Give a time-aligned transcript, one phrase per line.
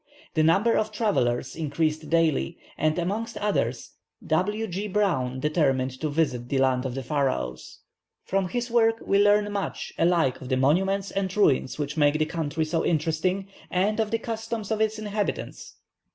[0.33, 3.91] The number of travellers increased daily, and amongst others
[4.25, 4.65] W.
[4.65, 4.87] G.
[4.87, 7.81] Browne determined to visit the land of the Pharaohs.
[8.23, 12.27] From his work we learn much alike of the monuments and ruins which make this
[12.31, 15.75] country so interesting, and of the customs of its inhabitants.